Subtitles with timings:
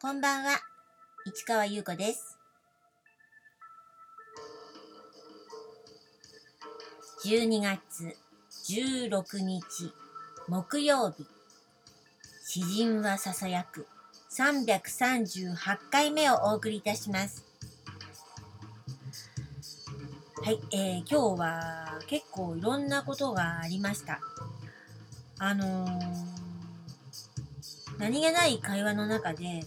[0.00, 0.60] こんばんは、
[1.26, 2.38] 市川優子です。
[7.24, 8.16] 12月
[8.72, 9.92] 16日
[10.46, 11.26] 木曜日、
[12.46, 13.88] 詩人はささやく
[14.30, 15.56] 338
[15.90, 17.44] 回目をお送りいたします。
[20.44, 24.20] はい、えー、今日は結構いろんなことがありました。
[25.40, 26.00] あのー、
[27.98, 29.64] 何気ない会話の中で、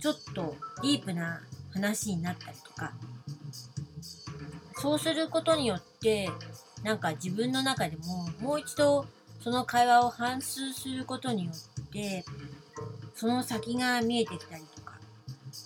[0.00, 1.40] ちょっとディープな
[1.72, 2.92] 話になったりとか、
[4.76, 6.30] そうすることによって、
[6.82, 9.06] なんか自分の中でももう一度
[9.42, 12.24] その会話を反芻することによって、
[13.14, 14.94] その先が見えてきたりとか、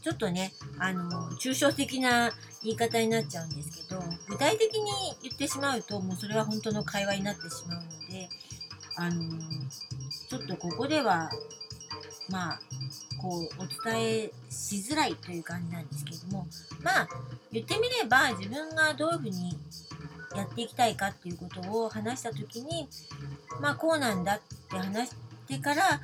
[0.03, 4.91] ちょっとね、あの、抽象的な言い方になっちゃうんですけど、具体的に
[5.23, 8.29] 言ってしまうと、もうそれは本当の会話になってしまうので、
[8.97, 9.23] あの、
[10.29, 11.31] ちょっとここでは、
[12.29, 12.61] まあ、
[13.23, 16.47] こう、お伝えしづらいという感じなんですけれども、
[16.83, 17.09] まあ、
[17.53, 19.57] 言ってみれば自分がどういうふうに
[20.37, 22.89] やっていきたいかっていうことを話したときに、
[23.61, 25.15] まあ、こうなんだって話し
[25.47, 26.01] てから、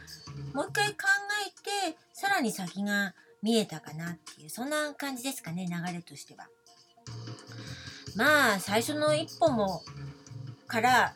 [0.54, 0.94] もう一回考
[1.46, 6.46] えて、さらに先が見えたかなっていう、そんな感じですかね、流れとしては。
[8.16, 9.82] まあ、最初の一歩も、
[10.66, 11.14] から、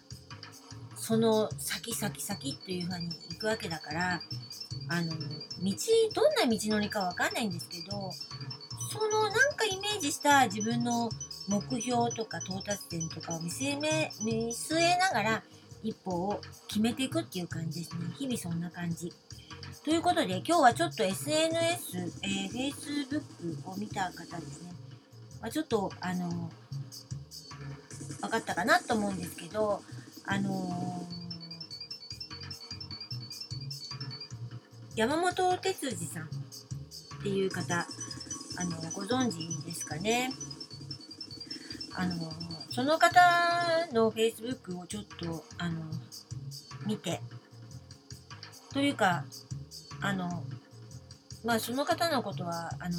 [0.96, 4.20] その先先先っていうふうに行くわけだから、
[4.88, 5.16] あの、道、
[6.14, 8.12] どんな道のりかわかんないんですけど、
[8.92, 11.10] そのなんかイメージした自分の
[11.48, 15.42] 目標とか到達点とかを見据え見据えながら
[15.82, 18.00] 一歩を決めていくっていう感じですね。
[18.18, 19.12] 日々そんな感じ。
[19.84, 23.22] ということで今日はちょっと SNS、えー、Facebook
[23.66, 24.72] を見た方ですね。
[25.40, 26.50] ま、ちょっとあの
[28.20, 29.82] 分かったかなと思うんですけど、
[30.26, 31.04] あの
[34.94, 36.26] 山本哲司さんっ
[37.22, 37.86] ていう方、
[38.58, 40.30] あの、ご存知ですかね。
[41.94, 42.14] あの、
[42.70, 43.20] その方
[43.92, 45.80] の Facebook をちょっと、あの、
[46.86, 47.20] 見て、
[48.72, 49.24] というか、
[50.02, 50.42] あの、
[51.42, 52.98] まあ、その方のことは、あの、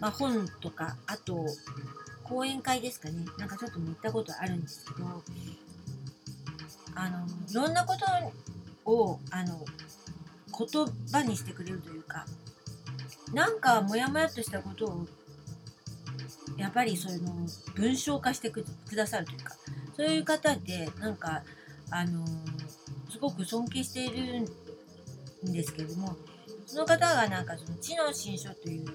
[0.00, 1.46] まあ、本とか、あと、
[2.24, 3.24] 講演会ですかね。
[3.38, 5.06] なんかちょっと見たことあるんですけど、
[6.94, 7.96] あの、いろんなこ
[8.84, 9.64] とを、あの、
[10.58, 12.26] 言葉にしてくれるというか、
[13.32, 15.06] なんかモヤモヤとしたことを
[16.56, 17.18] やっぱりその
[17.74, 18.64] 文章化してく
[18.94, 19.54] ださるというか
[19.96, 21.42] そういう方でなんか
[21.90, 22.24] あの
[23.10, 24.48] すごく尊敬している
[25.48, 26.16] んですけれども
[26.66, 28.86] その方がなんかその知の新書という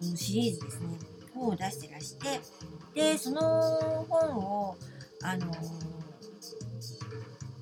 [0.00, 0.86] そのシリーズですね
[1.34, 2.40] 本を出してらして
[2.94, 3.40] でその
[4.08, 4.76] 本を
[5.22, 5.46] あの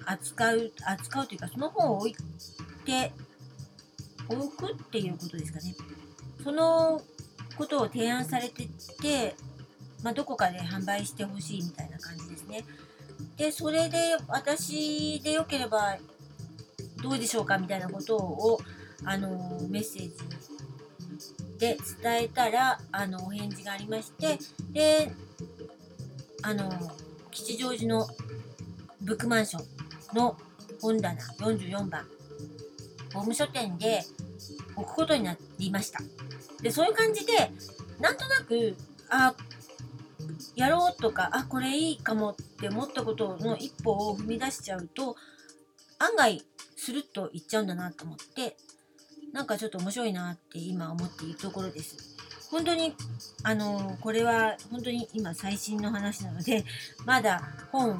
[0.06, 2.16] 扱う扱うというかその本を置い
[2.90, 3.12] て
[4.28, 5.74] 置くっていうことですかね。
[6.42, 7.00] その
[7.56, 8.66] ことを提案されて
[9.00, 9.36] て、
[10.02, 12.64] まあ、どこかで販売してほしいみたいな感じですね。
[13.36, 15.96] で、それで私でよければ
[17.02, 18.60] どうでしょうかみたいなことを、
[19.04, 19.28] あの、
[19.68, 20.14] メッセージ
[21.58, 24.38] で伝えたら、あの、お返事がありまして、
[24.72, 25.12] で、
[26.42, 26.70] あの、
[27.30, 28.08] 吉祥寺の
[29.02, 30.36] ブックマンションの
[30.80, 32.06] 本棚44番、
[33.12, 34.02] 法務書店で
[34.76, 36.00] 置くことになりました。
[36.62, 37.50] で、そういう感じで、
[38.00, 38.76] なんとなく、
[39.10, 39.34] あ、
[40.54, 45.16] やろうとか、あ、これいいかもって思ったことの一歩を踏み出しちゃうと、
[45.98, 46.42] 案外、
[46.76, 48.56] スルッといっちゃうんだなと思って、
[49.32, 52.16] なんかちょっと面白いなって今思っているところです。
[52.50, 52.94] 本当に、
[53.44, 56.64] あの、これは本当に今最新の話なので、
[57.04, 57.96] まだ本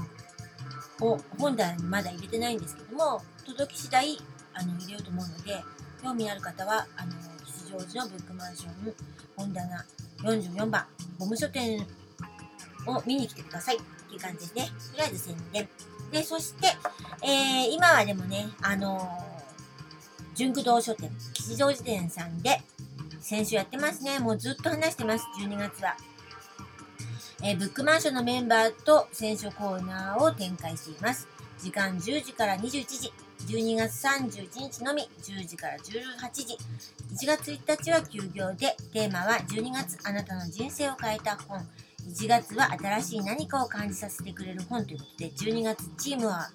[1.00, 4.18] を、本棚にまだ入れてないんですけども、届き次第、
[4.54, 5.62] あの、入れようと思うので、
[6.02, 7.12] 興味ある方は、あの、
[7.44, 8.94] 吉祥寺のブックマンション
[9.36, 9.84] 本棚
[10.22, 10.86] 44番、
[11.18, 11.86] ボム書店
[12.86, 14.68] を見に来てくださいっていう感じですね。
[14.92, 15.68] とりあえず宣伝。
[16.12, 16.68] で、そして、
[17.22, 22.60] えー、今はでもね、あのー、純駆動書店、吉祥寺店さんで、
[23.20, 24.18] 先週やってますね。
[24.18, 25.96] もうずっと話してます、12月は。
[27.42, 31.28] えー、ブックマンションのメンバーと選書コーナーを展開しています。
[31.58, 33.12] 時間10時から21時、
[33.46, 36.56] 12月31日のみ10時から18時
[37.14, 41.60] 1月1日は休業でテーマは12月あなたの人生を変えた本。
[42.08, 46.48] 1月は新しい何かを感じさせてくれる本ということで12月チームは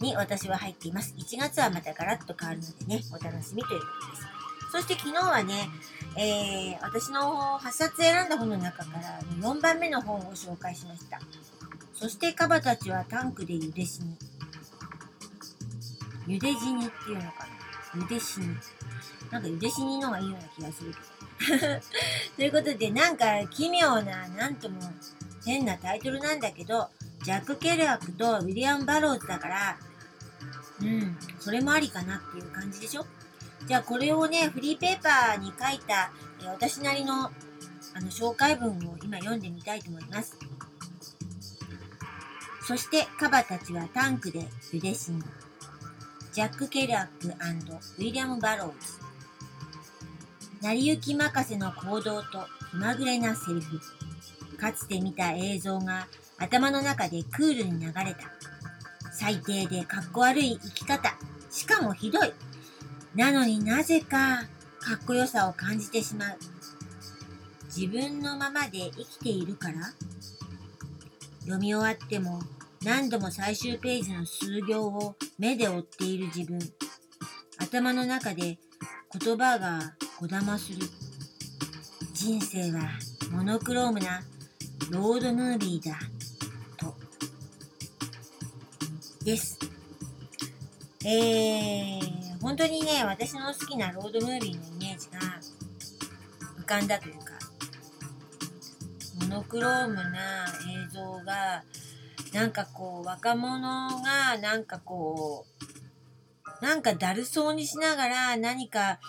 [0.00, 1.14] に私は入っています。
[1.18, 4.32] 1月はまたガラッと変わるのでねお楽しみということです。
[4.72, 5.68] そして昨日はね、
[6.16, 11.20] えー、私の8冊選んだ本の中から4番目の本を紹介しました。
[11.92, 14.16] そしてカバたちはタンクで茹で死に
[16.26, 17.62] 茹で死にっていうのかな
[17.94, 18.56] ゆで死に。
[19.30, 21.02] なんかゆで死にの方がいいような気がするけど。
[22.36, 24.80] ということで、なんか奇妙な、なんとも
[25.44, 26.88] 変なタイトルなんだけど、
[27.22, 29.78] ジャック・ケルアクとウィリアム・バローズだから、
[30.80, 33.06] うん、それもありかなっていう感じでしょ？
[33.66, 36.10] じゃあこれをね、フリーペーパーに書いた、
[36.42, 37.30] え私なりの
[37.94, 40.36] あの紹介文を今読んでみたいと思います。
[42.66, 44.40] そしてカバたちはタンクで
[44.72, 45.20] 茹で死ん
[46.32, 48.98] ジャック・ケルアックウィリアム・バローズ。
[50.62, 53.78] 成り行き任せの行動と気まぐれなセリフ。
[54.56, 56.06] かつて見た映像が
[56.38, 58.32] 頭の中でクールに流れた。
[59.12, 61.14] 最低でかっこ悪い生き方。
[61.50, 62.32] しかもひどい。
[63.14, 64.44] なのになぜか
[64.80, 66.38] かっこよさを感じてしまう。
[67.66, 69.92] 自分のままで生きているから
[71.40, 72.40] 読み終わっても
[72.82, 76.60] 何度も最終ページの数行を目で追っている自分。
[77.58, 78.60] 頭の中で
[79.18, 79.80] 言葉が
[80.16, 80.78] こだまする。
[82.14, 82.82] 人生は
[83.32, 84.22] モノクロームな
[84.92, 85.98] ロードムービーだ。
[86.76, 86.94] と。
[89.24, 89.58] です。
[91.04, 95.18] えー、本当にね、私の好きなロードムービーのイメージが
[96.60, 97.32] 浮かんだというか、
[99.22, 100.46] モノクロームな
[100.86, 101.64] 映像が
[102.32, 103.60] なんかこう若者
[104.02, 105.44] がなんかこ
[106.60, 109.00] うなんかだるそうにしながら何か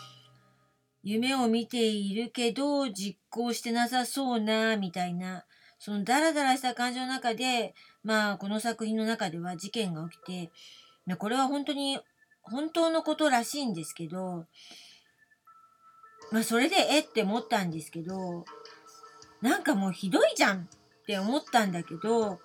[1.04, 5.46] 夢を見ているけど実行してなさそうなみたいな
[5.80, 10.50] そのダラダラした感じの中でまあこの作品の中では事件が起き
[11.06, 12.00] てこれは本当に
[12.42, 14.46] 本当のことらしいんですけど
[16.32, 18.46] まあそれでえって思ったんですけど
[19.42, 22.40] なんかもうひどいじゃんって思ったんだけど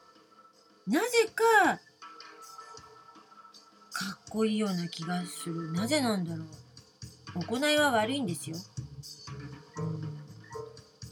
[0.88, 1.44] なぜか
[1.76, 1.78] か
[4.14, 5.72] っこいいような気がする。
[5.72, 6.46] なぜなんだろう。
[7.46, 8.56] 行いは悪いんですよ、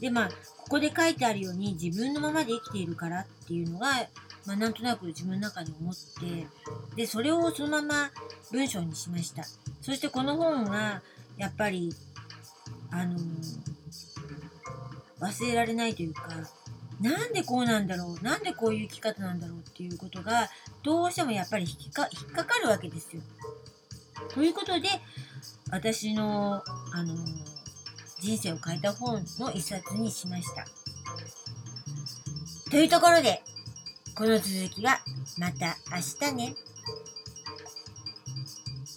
[0.01, 3.87] でまあここで書いてあるように自分のままで生きているからっていうのが、
[4.45, 6.47] まあ、なんとなく自分の中で思って
[6.95, 8.11] でそれをそのまま
[8.51, 9.43] 文章にしました。
[9.81, 11.01] そしてこの本が
[11.37, 11.93] やっぱり
[12.91, 13.17] あの、
[15.19, 16.27] 忘れられないというか
[17.01, 20.49] なんでこうなんだろうなんでこういう生き方なんだろうっていうことが
[20.83, 23.21] どうしてもやっぱり引っか引っかかるわけですよ。
[24.33, 24.89] ということで
[25.69, 26.63] 私の、
[26.93, 27.13] あの
[28.19, 30.65] 人生を変えた本の一冊にしました。
[32.71, 33.43] というところで
[34.15, 34.99] この続きは
[35.37, 36.66] また明日ね。